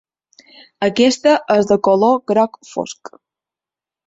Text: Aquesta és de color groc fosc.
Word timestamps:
Aquesta 0.87 1.33
és 1.57 1.69
de 1.73 1.77
color 1.89 2.19
groc 2.33 2.59
fosc. 2.71 3.15